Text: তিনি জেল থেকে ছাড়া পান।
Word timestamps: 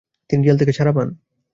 তিনি 0.29 0.41
জেল 0.43 0.57
থেকে 0.57 0.73
ছাড়া 0.73 0.91
পান। 0.95 1.07